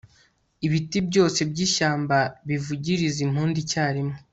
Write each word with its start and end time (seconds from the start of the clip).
ibiti 0.65 0.97
byose 1.07 1.39
by'ishyamba 1.51 2.17
bivugirize 2.47 3.19
impundu 3.27 3.57
icyarimwe 3.63 4.15